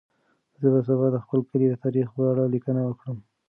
زه 0.59 0.67
به 0.73 0.79
سبا 0.87 1.07
د 1.11 1.17
خپل 1.23 1.39
کلي 1.49 1.67
د 1.69 1.75
تاریخ 1.83 2.07
په 2.15 2.21
اړه 2.31 2.43
لیکنه 2.53 2.81
وکړم. 2.85 3.17